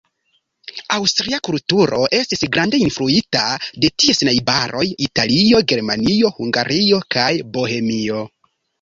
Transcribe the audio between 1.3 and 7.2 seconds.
kulturo estis grande influita de ties najbaroj, Italio, Germanio, Hungario